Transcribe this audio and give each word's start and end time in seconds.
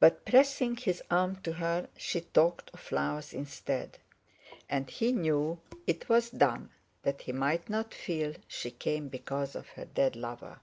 But, 0.00 0.24
pressing 0.24 0.74
his 0.78 1.02
arm 1.10 1.36
to 1.42 1.52
her, 1.52 1.90
she 1.98 2.22
talked 2.22 2.70
of 2.72 2.80
flowers 2.80 3.34
instead, 3.34 3.98
and 4.70 4.88
he 4.88 5.12
knew 5.12 5.60
it 5.86 6.08
was 6.08 6.30
done 6.30 6.70
that 7.02 7.20
he 7.20 7.32
might 7.32 7.68
not 7.68 7.92
feel 7.92 8.36
she 8.48 8.70
came 8.70 9.08
because 9.08 9.54
of 9.54 9.68
her 9.76 9.84
dead 9.84 10.16
lover. 10.16 10.60